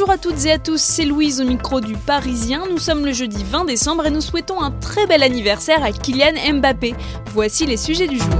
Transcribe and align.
Bonjour 0.00 0.14
à 0.14 0.16
toutes 0.16 0.46
et 0.46 0.52
à 0.52 0.58
tous, 0.58 0.80
c'est 0.80 1.04
Louise 1.04 1.42
au 1.42 1.44
micro 1.44 1.78
du 1.82 1.92
Parisien. 1.92 2.64
Nous 2.70 2.78
sommes 2.78 3.04
le 3.04 3.12
jeudi 3.12 3.44
20 3.44 3.66
décembre 3.66 4.06
et 4.06 4.10
nous 4.10 4.22
souhaitons 4.22 4.62
un 4.62 4.70
très 4.70 5.06
bel 5.06 5.22
anniversaire 5.22 5.84
à 5.84 5.92
Kylian 5.92 6.54
Mbappé. 6.54 6.94
Voici 7.34 7.66
les 7.66 7.76
sujets 7.76 8.08
du 8.08 8.16
jour. 8.16 8.30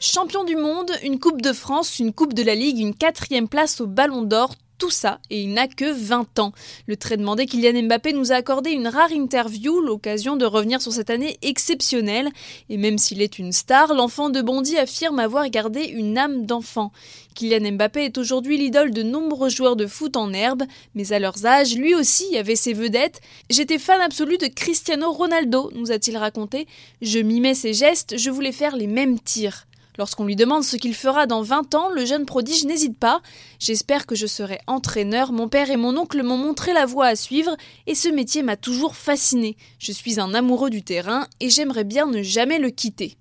Champion 0.00 0.42
du 0.42 0.56
monde, 0.56 0.90
une 1.04 1.20
Coupe 1.20 1.40
de 1.42 1.52
France, 1.52 2.00
une 2.00 2.12
Coupe 2.12 2.34
de 2.34 2.42
la 2.42 2.56
Ligue, 2.56 2.80
une 2.80 2.92
quatrième 2.92 3.46
place 3.46 3.80
au 3.80 3.86
Ballon 3.86 4.22
d'Or, 4.22 4.56
tout 4.78 4.90
ça 4.90 5.20
et 5.28 5.42
il 5.42 5.52
n'a 5.52 5.68
que 5.68 5.92
20 5.92 6.38
ans. 6.38 6.52
Le 6.86 6.96
très 6.96 7.16
demandé 7.16 7.46
Kylian 7.46 7.82
Mbappé 7.82 8.12
nous 8.12 8.32
a 8.32 8.36
accordé 8.36 8.70
une 8.70 8.88
rare 8.88 9.12
interview, 9.12 9.80
l'occasion 9.80 10.36
de 10.36 10.46
revenir 10.46 10.80
sur 10.80 10.92
cette 10.92 11.10
année 11.10 11.38
exceptionnelle. 11.42 12.30
Et 12.70 12.76
même 12.76 12.96
s'il 12.96 13.20
est 13.20 13.38
une 13.38 13.52
star, 13.52 13.92
l'enfant 13.94 14.30
de 14.30 14.40
Bondy 14.40 14.78
affirme 14.78 15.18
avoir 15.18 15.48
gardé 15.50 15.82
une 15.82 16.16
âme 16.16 16.46
d'enfant. 16.46 16.92
Kylian 17.34 17.72
Mbappé 17.72 18.04
est 18.04 18.18
aujourd'hui 18.18 18.58
l'idole 18.58 18.90
de 18.90 19.02
nombreux 19.02 19.48
joueurs 19.48 19.76
de 19.76 19.86
foot 19.86 20.16
en 20.16 20.32
herbe, 20.32 20.64
mais 20.94 21.12
à 21.12 21.18
leurs 21.18 21.46
âges, 21.46 21.76
lui 21.76 21.94
aussi 21.94 22.36
avait 22.36 22.56
ses 22.56 22.72
vedettes. 22.72 23.20
J'étais 23.50 23.78
fan 23.78 24.00
absolu 24.00 24.38
de 24.38 24.46
Cristiano 24.46 25.12
Ronaldo, 25.12 25.70
nous 25.74 25.92
a-t-il 25.92 26.16
raconté. 26.16 26.66
Je 27.00 27.18
mimais 27.18 27.54
ses 27.54 27.74
gestes, 27.74 28.16
je 28.18 28.30
voulais 28.30 28.52
faire 28.52 28.76
les 28.76 28.86
mêmes 28.86 29.20
tirs. 29.20 29.66
Lorsqu'on 29.98 30.24
lui 30.24 30.36
demande 30.36 30.62
ce 30.62 30.76
qu'il 30.76 30.94
fera 30.94 31.26
dans 31.26 31.42
20 31.42 31.74
ans, 31.74 31.90
le 31.90 32.06
jeune 32.06 32.24
prodige 32.24 32.64
n'hésite 32.64 32.96
pas. 32.96 33.20
J'espère 33.58 34.06
que 34.06 34.14
je 34.14 34.28
serai 34.28 34.60
entraîneur, 34.68 35.32
mon 35.32 35.48
père 35.48 35.70
et 35.70 35.76
mon 35.76 35.96
oncle 35.96 36.22
m'ont 36.22 36.36
montré 36.36 36.72
la 36.72 36.86
voie 36.86 37.06
à 37.06 37.16
suivre 37.16 37.56
et 37.88 37.96
ce 37.96 38.08
métier 38.08 38.42
m'a 38.42 38.56
toujours 38.56 38.94
fasciné. 38.94 39.56
Je 39.80 39.90
suis 39.90 40.20
un 40.20 40.34
amoureux 40.34 40.70
du 40.70 40.84
terrain 40.84 41.26
et 41.40 41.50
j'aimerais 41.50 41.84
bien 41.84 42.06
ne 42.06 42.22
jamais 42.22 42.60
le 42.60 42.70
quitter. 42.70 43.16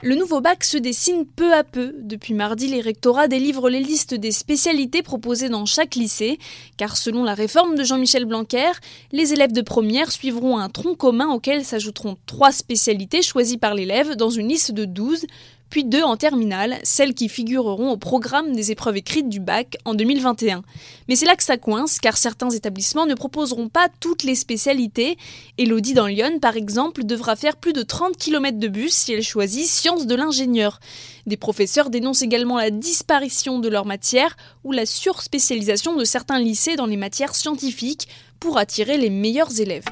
Le 0.00 0.14
nouveau 0.14 0.40
bac 0.40 0.62
se 0.62 0.76
dessine 0.78 1.26
peu 1.26 1.52
à 1.52 1.64
peu. 1.64 1.92
Depuis 1.98 2.32
mardi, 2.32 2.68
les 2.68 2.80
rectorats 2.80 3.26
délivrent 3.26 3.68
les 3.68 3.80
listes 3.80 4.14
des 4.14 4.30
spécialités 4.30 5.02
proposées 5.02 5.48
dans 5.48 5.66
chaque 5.66 5.96
lycée, 5.96 6.38
car 6.76 6.96
selon 6.96 7.24
la 7.24 7.34
réforme 7.34 7.74
de 7.74 7.82
Jean-Michel 7.82 8.24
Blanquer, 8.24 8.70
les 9.10 9.32
élèves 9.32 9.50
de 9.50 9.60
première 9.60 10.12
suivront 10.12 10.56
un 10.56 10.68
tronc 10.68 10.94
commun 10.94 11.30
auquel 11.30 11.64
s'ajouteront 11.64 12.16
trois 12.26 12.52
spécialités 12.52 13.22
choisies 13.22 13.58
par 13.58 13.74
l'élève 13.74 14.14
dans 14.14 14.30
une 14.30 14.46
liste 14.46 14.70
de 14.70 14.84
12, 14.84 15.26
puis 15.70 15.84
deux 15.84 16.02
en 16.02 16.16
terminale, 16.16 16.78
celles 16.82 17.14
qui 17.14 17.28
figureront 17.28 17.90
au 17.90 17.96
programme 17.96 18.54
des 18.54 18.72
épreuves 18.72 18.96
écrites 18.96 19.28
du 19.28 19.40
bac 19.40 19.76
en 19.84 19.94
2021. 19.94 20.62
Mais 21.08 21.16
c'est 21.16 21.26
là 21.26 21.36
que 21.36 21.42
ça 21.42 21.56
coince, 21.56 21.98
car 21.98 22.16
certains 22.16 22.50
établissements 22.50 23.06
ne 23.06 23.14
proposeront 23.14 23.68
pas 23.68 23.88
toutes 24.00 24.22
les 24.22 24.34
spécialités. 24.34 25.16
Elodie 25.58 25.94
dans 25.94 26.06
Lyon, 26.06 26.38
par 26.40 26.56
exemple, 26.56 27.04
devra 27.04 27.36
faire 27.36 27.56
plus 27.56 27.72
de 27.72 27.82
30 27.82 28.16
km 28.16 28.58
de 28.58 28.68
bus 28.68 28.92
si 28.92 29.12
elle 29.12 29.22
choisit 29.22 29.66
sciences 29.66 30.06
de 30.06 30.14
l'ingénieur. 30.14 30.80
Des 31.26 31.36
professeurs 31.36 31.90
dénoncent 31.90 32.22
également 32.22 32.56
la 32.56 32.70
disparition 32.70 33.58
de 33.58 33.68
leur 33.68 33.84
matière 33.84 34.36
ou 34.64 34.72
la 34.72 34.86
surspécialisation 34.86 35.96
de 35.96 36.04
certains 36.04 36.38
lycées 36.38 36.76
dans 36.76 36.86
les 36.86 36.96
matières 36.96 37.34
scientifiques 37.34 38.08
pour 38.40 38.58
attirer 38.58 38.96
les 38.96 39.10
meilleurs 39.10 39.60
élèves. 39.60 39.84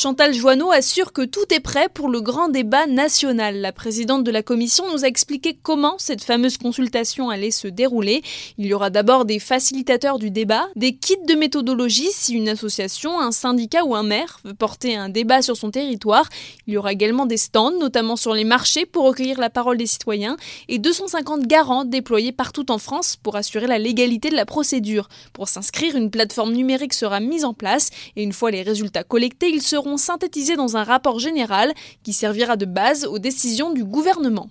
Chantal 0.00 0.32
Joanneau 0.32 0.70
assure 0.70 1.12
que 1.12 1.22
tout 1.22 1.52
est 1.52 1.58
prêt 1.58 1.88
pour 1.92 2.08
le 2.08 2.20
grand 2.20 2.48
débat 2.48 2.86
national. 2.86 3.56
La 3.56 3.72
présidente 3.72 4.22
de 4.22 4.30
la 4.30 4.44
commission 4.44 4.84
nous 4.92 5.04
a 5.04 5.08
expliqué 5.08 5.58
comment 5.60 5.96
cette 5.98 6.22
fameuse 6.22 6.56
consultation 6.56 7.30
allait 7.30 7.50
se 7.50 7.66
dérouler. 7.66 8.22
Il 8.58 8.66
y 8.66 8.74
aura 8.74 8.90
d'abord 8.90 9.24
des 9.24 9.40
facilitateurs 9.40 10.20
du 10.20 10.30
débat, 10.30 10.68
des 10.76 10.94
kits 10.94 11.16
de 11.26 11.34
méthodologie 11.34 12.12
si 12.12 12.34
une 12.34 12.48
association, 12.48 13.18
un 13.18 13.32
syndicat 13.32 13.84
ou 13.84 13.96
un 13.96 14.04
maire 14.04 14.38
veut 14.44 14.54
porter 14.54 14.94
un 14.94 15.08
débat 15.08 15.42
sur 15.42 15.56
son 15.56 15.72
territoire. 15.72 16.28
Il 16.68 16.74
y 16.74 16.76
aura 16.76 16.92
également 16.92 17.26
des 17.26 17.36
stands, 17.36 17.76
notamment 17.76 18.14
sur 18.14 18.34
les 18.34 18.44
marchés, 18.44 18.86
pour 18.86 19.04
recueillir 19.04 19.40
la 19.40 19.50
parole 19.50 19.78
des 19.78 19.86
citoyens 19.86 20.36
et 20.68 20.78
250 20.78 21.48
garants 21.48 21.84
déployés 21.84 22.30
partout 22.30 22.70
en 22.70 22.78
France 22.78 23.16
pour 23.20 23.34
assurer 23.34 23.66
la 23.66 23.80
légalité 23.80 24.30
de 24.30 24.36
la 24.36 24.46
procédure. 24.46 25.08
Pour 25.32 25.48
s'inscrire, 25.48 25.96
une 25.96 26.12
plateforme 26.12 26.52
numérique 26.52 26.94
sera 26.94 27.18
mise 27.18 27.44
en 27.44 27.52
place 27.52 27.90
et 28.14 28.22
une 28.22 28.32
fois 28.32 28.52
les 28.52 28.62
résultats 28.62 29.02
collectés, 29.02 29.50
ils 29.50 29.60
seront 29.60 29.87
synthétisés 29.96 30.56
dans 30.56 30.76
un 30.76 30.84
rapport 30.84 31.18
général 31.18 31.72
qui 32.02 32.12
servira 32.12 32.56
de 32.56 32.66
base 32.66 33.06
aux 33.06 33.18
décisions 33.18 33.72
du 33.72 33.84
gouvernement. 33.84 34.48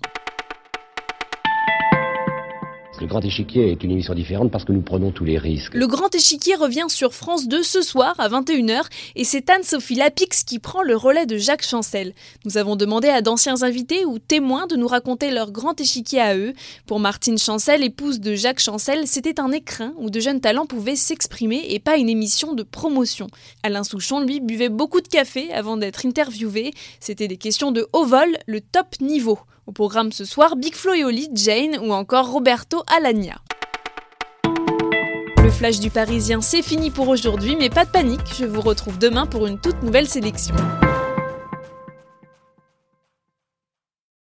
Le 3.00 3.06
Grand 3.06 3.24
Échiquier 3.24 3.70
est 3.70 3.84
une 3.84 3.92
émission 3.92 4.12
différente 4.12 4.50
parce 4.50 4.64
que 4.64 4.72
nous 4.72 4.80
prenons 4.80 5.12
tous 5.12 5.24
les 5.24 5.38
risques. 5.38 5.72
Le 5.72 5.86
Grand 5.86 6.12
Échiquier 6.12 6.56
revient 6.56 6.86
sur 6.88 7.14
France 7.14 7.46
2 7.46 7.62
ce 7.62 7.80
soir 7.80 8.14
à 8.18 8.28
21h 8.28 8.82
et 9.14 9.22
c'est 9.22 9.48
Anne-Sophie 9.50 9.94
Lapix 9.94 10.42
qui 10.42 10.58
prend 10.58 10.82
le 10.82 10.96
relais 10.96 11.24
de 11.24 11.36
Jacques 11.36 11.64
Chancel. 11.64 12.12
Nous 12.44 12.58
avons 12.58 12.74
demandé 12.74 13.08
à 13.08 13.22
d'anciens 13.22 13.62
invités 13.62 14.04
ou 14.04 14.18
témoins 14.18 14.66
de 14.66 14.74
nous 14.74 14.88
raconter 14.88 15.30
leur 15.30 15.52
Grand 15.52 15.80
Échiquier 15.80 16.20
à 16.20 16.36
eux. 16.36 16.54
Pour 16.86 16.98
Martine 16.98 17.38
Chancel, 17.38 17.84
épouse 17.84 18.18
de 18.18 18.34
Jacques 18.34 18.58
Chancel, 18.58 19.06
c'était 19.06 19.38
un 19.38 19.52
écrin 19.52 19.92
où 19.98 20.10
de 20.10 20.18
jeunes 20.18 20.40
talents 20.40 20.66
pouvaient 20.66 20.96
s'exprimer 20.96 21.66
et 21.68 21.78
pas 21.78 21.98
une 21.98 22.08
émission 22.08 22.52
de 22.52 22.64
promotion. 22.64 23.28
Alain 23.62 23.84
Souchon, 23.84 24.20
lui, 24.20 24.40
buvait 24.40 24.70
beaucoup 24.70 25.00
de 25.00 25.08
café 25.08 25.52
avant 25.52 25.76
d'être 25.76 26.04
interviewé. 26.04 26.72
C'était 26.98 27.28
des 27.28 27.36
questions 27.36 27.70
de 27.70 27.86
haut 27.92 28.06
vol, 28.06 28.36
le 28.46 28.60
top 28.60 29.00
niveau. 29.00 29.38
Au 29.68 29.72
programme 29.72 30.12
ce 30.12 30.24
soir, 30.24 30.56
Big 30.56 30.74
Flo 30.74 30.94
et 30.94 31.28
Jane 31.34 31.78
ou 31.82 31.92
encore 31.92 32.30
Roberto 32.30 32.84
Alagna. 32.86 33.34
Le 35.42 35.50
flash 35.50 35.78
du 35.78 35.90
Parisien, 35.90 36.40
c'est 36.40 36.62
fini 36.62 36.90
pour 36.90 37.06
aujourd'hui, 37.08 37.54
mais 37.54 37.68
pas 37.68 37.84
de 37.84 37.90
panique, 37.90 38.34
je 38.38 38.46
vous 38.46 38.62
retrouve 38.62 38.98
demain 38.98 39.26
pour 39.26 39.46
une 39.46 39.60
toute 39.60 39.82
nouvelle 39.82 40.08
sélection. 40.08 40.54